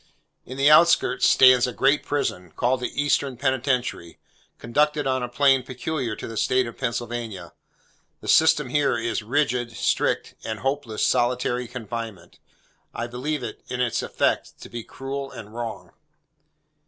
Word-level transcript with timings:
In 0.47 0.57
the 0.57 0.71
outskirts, 0.71 1.29
stands 1.29 1.67
a 1.67 1.71
great 1.73 2.01
prison, 2.03 2.51
called 2.55 2.79
the 2.79 2.99
Eastern 2.99 3.37
Penitentiary: 3.37 4.17
conducted 4.57 5.05
on 5.05 5.21
a 5.21 5.29
plan 5.29 5.61
peculiar 5.61 6.15
to 6.15 6.27
the 6.27 6.37
state 6.37 6.65
of 6.65 6.75
Pennsylvania. 6.79 7.53
The 8.19 8.27
system 8.27 8.69
here, 8.69 8.97
is 8.97 9.21
rigid, 9.21 9.73
strict, 9.73 10.33
and 10.43 10.61
hopeless 10.61 11.05
solitary 11.05 11.67
confinement. 11.67 12.39
I 12.95 13.05
believe 13.05 13.43
it, 13.43 13.61
in 13.67 13.79
its 13.79 14.01
effects, 14.01 14.51
to 14.61 14.69
be 14.69 14.83
cruel 14.83 15.29
and 15.29 15.53
wrong. 15.53 15.91